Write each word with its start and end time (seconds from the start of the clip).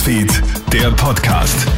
Newsfeed, 0.00 0.42
der 0.72 0.90
Podcast. 0.92 1.68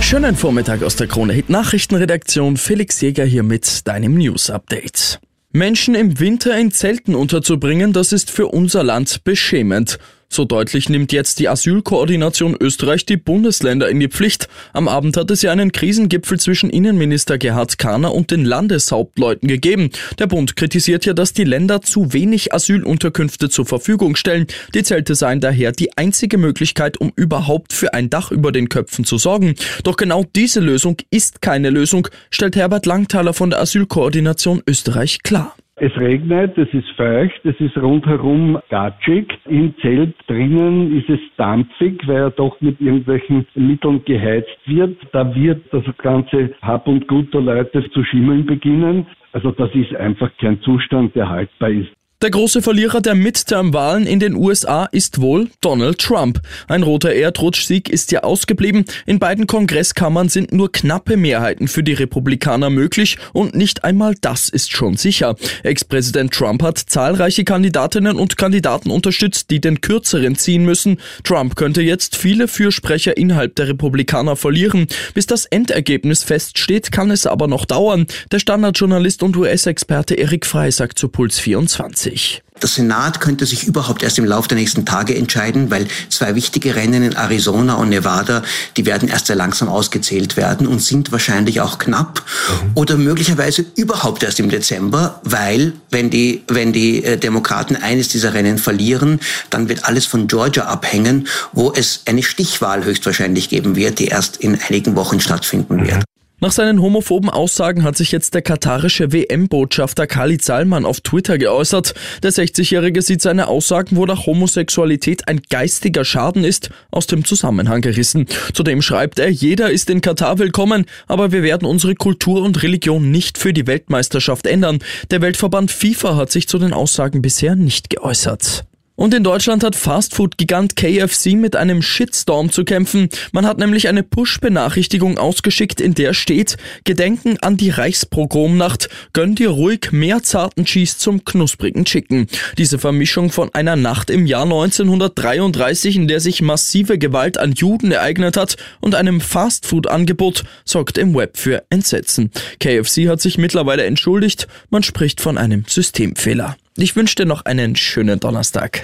Schönen 0.00 0.34
Vormittag 0.34 0.82
aus 0.82 0.96
der 0.96 1.08
Krone 1.08 1.34
Hit 1.34 1.50
Nachrichtenredaktion. 1.50 2.56
Felix 2.56 3.02
Jäger 3.02 3.26
hier 3.26 3.42
mit 3.42 3.86
deinem 3.86 4.14
News 4.14 4.48
Update. 4.48 5.20
Menschen 5.52 5.94
im 5.94 6.18
Winter 6.20 6.56
in 6.56 6.70
Zelten 6.70 7.14
unterzubringen, 7.14 7.92
das 7.92 8.12
ist 8.12 8.30
für 8.30 8.46
unser 8.46 8.82
Land 8.82 9.24
beschämend. 9.24 9.98
So 10.32 10.44
deutlich 10.44 10.88
nimmt 10.88 11.12
jetzt 11.12 11.40
die 11.40 11.48
Asylkoordination 11.48 12.56
Österreich 12.60 13.04
die 13.04 13.16
Bundesländer 13.16 13.88
in 13.88 13.98
die 13.98 14.06
Pflicht. 14.06 14.48
Am 14.72 14.86
Abend 14.86 15.16
hat 15.16 15.28
es 15.32 15.42
ja 15.42 15.50
einen 15.50 15.72
Krisengipfel 15.72 16.38
zwischen 16.38 16.70
Innenminister 16.70 17.36
Gerhard 17.36 17.78
Kahner 17.78 18.14
und 18.14 18.30
den 18.30 18.44
Landeshauptleuten 18.44 19.48
gegeben. 19.48 19.90
Der 20.20 20.28
Bund 20.28 20.54
kritisiert 20.54 21.04
ja, 21.04 21.14
dass 21.14 21.32
die 21.32 21.42
Länder 21.42 21.82
zu 21.82 22.12
wenig 22.12 22.54
Asylunterkünfte 22.54 23.48
zur 23.48 23.66
Verfügung 23.66 24.14
stellen. 24.14 24.46
Die 24.72 24.84
Zelte 24.84 25.16
seien 25.16 25.40
daher 25.40 25.72
die 25.72 25.98
einzige 25.98 26.38
Möglichkeit, 26.38 27.00
um 27.00 27.12
überhaupt 27.16 27.72
für 27.72 27.92
ein 27.92 28.08
Dach 28.08 28.30
über 28.30 28.52
den 28.52 28.68
Köpfen 28.68 29.04
zu 29.04 29.18
sorgen. 29.18 29.56
Doch 29.82 29.96
genau 29.96 30.24
diese 30.36 30.60
Lösung 30.60 30.98
ist 31.10 31.42
keine 31.42 31.70
Lösung, 31.70 32.06
stellt 32.30 32.54
Herbert 32.54 32.86
Langthaler 32.86 33.34
von 33.34 33.50
der 33.50 33.58
Asylkoordination 33.58 34.62
Österreich 34.64 35.24
klar. 35.24 35.56
Es 35.82 35.96
regnet, 35.98 36.58
es 36.58 36.68
ist 36.74 36.90
feucht, 36.90 37.40
es 37.42 37.58
ist 37.58 37.74
rundherum 37.78 38.58
gatschig. 38.68 39.32
Im 39.46 39.74
Zelt 39.80 40.14
drinnen 40.26 40.94
ist 40.94 41.08
es 41.08 41.20
dampfig, 41.38 42.06
weil 42.06 42.24
er 42.24 42.30
doch 42.30 42.60
mit 42.60 42.78
irgendwelchen 42.82 43.46
Mitteln 43.54 44.04
geheizt 44.04 44.58
wird. 44.66 44.98
Da 45.12 45.34
wird 45.34 45.62
das 45.72 45.84
ganze 45.96 46.52
Hab 46.60 46.86
und 46.86 47.08
Gut 47.08 47.32
der 47.32 47.40
Leute 47.40 47.90
zu 47.92 48.04
schimmeln 48.04 48.44
beginnen. 48.44 49.06
Also 49.32 49.52
das 49.52 49.74
ist 49.74 49.96
einfach 49.96 50.30
kein 50.36 50.60
Zustand, 50.60 51.14
der 51.16 51.30
haltbar 51.30 51.70
ist. 51.70 51.92
Der 52.22 52.30
große 52.30 52.60
Verlierer 52.60 53.00
der 53.00 53.14
Midterm-Wahlen 53.14 54.06
in 54.06 54.20
den 54.20 54.34
USA 54.34 54.84
ist 54.92 55.22
wohl 55.22 55.48
Donald 55.62 56.00
Trump. 56.00 56.42
Ein 56.68 56.82
roter 56.82 57.14
Erdrutschsieg 57.14 57.88
ist 57.88 58.12
ja 58.12 58.24
ausgeblieben. 58.24 58.84
In 59.06 59.18
beiden 59.18 59.46
Kongresskammern 59.46 60.28
sind 60.28 60.52
nur 60.52 60.70
knappe 60.70 61.16
Mehrheiten 61.16 61.66
für 61.66 61.82
die 61.82 61.94
Republikaner 61.94 62.68
möglich 62.68 63.16
und 63.32 63.54
nicht 63.54 63.84
einmal 63.84 64.16
das 64.20 64.50
ist 64.50 64.70
schon 64.70 64.98
sicher. 64.98 65.34
Ex-Präsident 65.62 66.34
Trump 66.34 66.62
hat 66.62 66.76
zahlreiche 66.76 67.44
Kandidatinnen 67.44 68.18
und 68.18 68.36
Kandidaten 68.36 68.90
unterstützt, 68.90 69.48
die 69.48 69.62
den 69.62 69.80
kürzeren 69.80 70.36
ziehen 70.36 70.66
müssen. 70.66 71.00
Trump 71.24 71.56
könnte 71.56 71.80
jetzt 71.80 72.16
viele 72.16 72.48
Fürsprecher 72.48 73.16
innerhalb 73.16 73.54
der 73.54 73.68
Republikaner 73.68 74.36
verlieren. 74.36 74.88
Bis 75.14 75.24
das 75.24 75.46
Endergebnis 75.46 76.22
feststeht, 76.22 76.92
kann 76.92 77.10
es 77.10 77.26
aber 77.26 77.48
noch 77.48 77.64
dauern. 77.64 78.04
Der 78.30 78.40
Standardjournalist 78.40 79.22
und 79.22 79.38
US-Experte 79.38 80.18
Eric 80.18 80.44
Frey 80.44 80.70
sagt 80.70 80.98
zu 80.98 81.08
Puls 81.08 81.38
24. 81.38 82.09
20. 82.10 82.42
Der 82.60 82.68
Senat 82.68 83.20
könnte 83.20 83.46
sich 83.46 83.66
überhaupt 83.66 84.02
erst 84.02 84.18
im 84.18 84.26
Laufe 84.26 84.48
der 84.48 84.58
nächsten 84.58 84.84
Tage 84.84 85.14
entscheiden, 85.14 85.70
weil 85.70 85.86
zwei 86.10 86.34
wichtige 86.34 86.74
Rennen 86.74 87.02
in 87.02 87.12
Arizona 87.14 87.74
und 87.74 87.88
Nevada, 87.88 88.42
die 88.76 88.84
werden 88.84 89.08
erst 89.08 89.28
sehr 89.28 89.36
langsam 89.36 89.68
ausgezählt 89.68 90.36
werden 90.36 90.66
und 90.66 90.82
sind 90.82 91.10
wahrscheinlich 91.10 91.62
auch 91.62 91.78
knapp 91.78 92.22
mhm. 92.22 92.70
oder 92.74 92.96
möglicherweise 92.98 93.64
überhaupt 93.76 94.22
erst 94.22 94.40
im 94.40 94.50
Dezember, 94.50 95.20
weil 95.24 95.72
wenn 95.90 96.10
die, 96.10 96.42
wenn 96.48 96.72
die 96.72 97.02
äh, 97.02 97.16
Demokraten 97.16 97.76
eines 97.76 98.08
dieser 98.08 98.34
Rennen 98.34 98.58
verlieren, 98.58 99.20
dann 99.48 99.70
wird 99.70 99.86
alles 99.86 100.04
von 100.04 100.26
Georgia 100.26 100.64
abhängen, 100.64 101.28
wo 101.52 101.72
es 101.72 102.02
eine 102.04 102.22
Stichwahl 102.22 102.84
höchstwahrscheinlich 102.84 103.48
geben 103.48 103.74
wird, 103.74 103.98
die 104.00 104.08
erst 104.08 104.36
in 104.36 104.58
einigen 104.68 104.96
Wochen 104.96 105.20
stattfinden 105.20 105.86
wird. 105.86 106.04
Nach 106.42 106.52
seinen 106.52 106.80
homophoben 106.80 107.28
Aussagen 107.28 107.82
hat 107.84 107.98
sich 107.98 108.12
jetzt 108.12 108.32
der 108.32 108.40
katarische 108.40 109.12
WM-Botschafter 109.12 110.06
Khalid 110.06 110.42
Salman 110.42 110.86
auf 110.86 111.02
Twitter 111.02 111.36
geäußert. 111.36 111.92
Der 112.22 112.32
60-Jährige 112.32 113.02
sieht 113.02 113.20
seine 113.20 113.46
Aussagen, 113.46 113.96
wonach 113.96 114.24
Homosexualität 114.24 115.28
ein 115.28 115.42
geistiger 115.50 116.02
Schaden 116.02 116.42
ist, 116.42 116.70
aus 116.90 117.06
dem 117.06 117.26
Zusammenhang 117.26 117.82
gerissen. 117.82 118.24
Zudem 118.54 118.80
schreibt 118.80 119.18
er, 119.18 119.28
jeder 119.28 119.70
ist 119.70 119.90
in 119.90 120.00
Katar 120.00 120.38
willkommen, 120.38 120.86
aber 121.08 121.30
wir 121.30 121.42
werden 121.42 121.68
unsere 121.68 121.94
Kultur 121.94 122.42
und 122.42 122.62
Religion 122.62 123.10
nicht 123.10 123.36
für 123.36 123.52
die 123.52 123.66
Weltmeisterschaft 123.66 124.46
ändern. 124.46 124.78
Der 125.10 125.20
Weltverband 125.20 125.70
FIFA 125.70 126.16
hat 126.16 126.32
sich 126.32 126.48
zu 126.48 126.58
den 126.58 126.72
Aussagen 126.72 127.20
bisher 127.20 127.54
nicht 127.54 127.90
geäußert. 127.90 128.64
Und 129.00 129.14
in 129.14 129.24
Deutschland 129.24 129.64
hat 129.64 129.76
Fastfood-Gigant 129.76 130.76
KFC 130.76 131.28
mit 131.34 131.56
einem 131.56 131.80
Shitstorm 131.80 132.52
zu 132.52 132.66
kämpfen. 132.66 133.08
Man 133.32 133.46
hat 133.46 133.56
nämlich 133.56 133.88
eine 133.88 134.02
Push-Benachrichtigung 134.02 135.16
ausgeschickt, 135.16 135.80
in 135.80 135.94
der 135.94 136.12
steht, 136.12 136.58
Gedenken 136.84 137.38
an 137.40 137.56
die 137.56 137.70
Reichspogromnacht, 137.70 138.90
gönn 139.14 139.36
dir 139.36 139.48
ruhig 139.48 139.90
mehr 139.92 140.22
zarten 140.22 140.66
Cheese 140.66 140.98
zum 140.98 141.24
knusprigen 141.24 141.86
Chicken. 141.86 142.26
Diese 142.58 142.78
Vermischung 142.78 143.30
von 143.30 143.48
einer 143.54 143.74
Nacht 143.74 144.10
im 144.10 144.26
Jahr 144.26 144.42
1933, 144.42 145.96
in 145.96 146.06
der 146.06 146.20
sich 146.20 146.42
massive 146.42 146.98
Gewalt 146.98 147.38
an 147.38 147.52
Juden 147.52 147.92
ereignet 147.92 148.36
hat, 148.36 148.58
und 148.82 148.94
einem 148.94 149.22
Fastfood-Angebot 149.22 150.44
sorgt 150.66 150.98
im 150.98 151.14
Web 151.14 151.38
für 151.38 151.62
Entsetzen. 151.70 152.30
KFC 152.58 153.08
hat 153.08 153.22
sich 153.22 153.38
mittlerweile 153.38 153.84
entschuldigt, 153.84 154.46
man 154.68 154.82
spricht 154.82 155.22
von 155.22 155.38
einem 155.38 155.64
Systemfehler. 155.66 156.58
Ich 156.76 156.94
wünsche 156.94 157.16
dir 157.16 157.26
noch 157.26 157.44
einen 157.44 157.74
schönen 157.76 158.20
Donnerstag. 158.20 158.82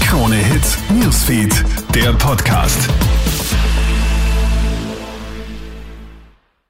Krone 0.00 0.36
Hits, 0.36 0.78
Newsfeed, 0.90 1.64
der 1.94 2.12
Podcast. 2.12 2.88